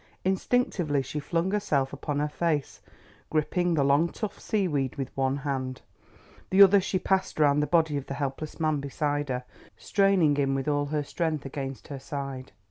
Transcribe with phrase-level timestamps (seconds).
[0.25, 2.81] Instinctively she flung herself upon her face,
[3.29, 5.83] gripping the long tough seaweed with one hand.
[6.49, 9.43] The other she passed round the body of the helpless man beside her,
[9.77, 12.51] straining him with all her strength against her side.